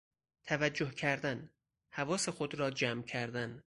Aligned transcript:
توجه 0.43 0.91
کردن، 0.91 1.49
حواس 1.89 2.29
خود 2.29 2.55
را 2.55 2.69
جمع 2.71 3.01
کردن 3.03 3.59